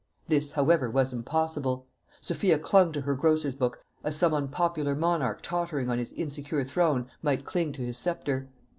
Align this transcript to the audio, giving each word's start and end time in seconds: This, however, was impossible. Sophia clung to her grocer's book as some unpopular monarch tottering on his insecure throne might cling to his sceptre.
This, 0.27 0.53
however, 0.53 0.89
was 0.89 1.13
impossible. 1.13 1.85
Sophia 2.21 2.57
clung 2.57 2.91
to 2.93 3.01
her 3.01 3.13
grocer's 3.13 3.53
book 3.53 3.83
as 4.03 4.15
some 4.15 4.33
unpopular 4.33 4.95
monarch 4.95 5.43
tottering 5.43 5.91
on 5.91 5.99
his 5.99 6.11
insecure 6.13 6.63
throne 6.63 7.05
might 7.21 7.45
cling 7.45 7.71
to 7.73 7.83
his 7.85 7.99
sceptre. 7.99 8.47